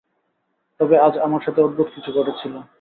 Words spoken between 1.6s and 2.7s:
অদ্ভুত কিছু ঘটেছিল।